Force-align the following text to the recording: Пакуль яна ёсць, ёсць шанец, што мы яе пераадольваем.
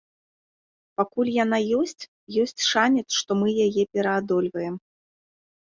Пакуль 1.01 1.29
яна 1.43 1.59
ёсць, 1.81 2.03
ёсць 2.45 2.65
шанец, 2.71 3.05
што 3.21 3.31
мы 3.43 3.47
яе 3.67 3.83
пераадольваем. 3.99 4.75